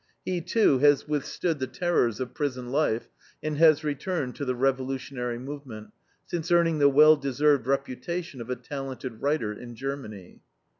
He, 0.25 0.41
too, 0.41 0.79
has 0.79 1.07
withstood 1.07 1.59
the 1.59 1.67
terrors 1.67 2.19
of 2.19 2.33
prison 2.33 2.71
life, 2.71 3.07
and 3.43 3.57
has 3.59 3.83
returned 3.83 4.33
to 4.37 4.45
the 4.45 4.55
revolutionary 4.55 5.37
movement, 5.37 5.91
since 6.25 6.49
earning 6.51 6.79
the 6.79 6.89
well 6.89 7.15
deserved 7.15 7.67
reputation 7.67 8.41
of 8.41 8.49
a 8.49 8.55
talented 8.55 9.21
writer 9.21 9.53
in 9.53 9.75
Germany. 9.75 10.41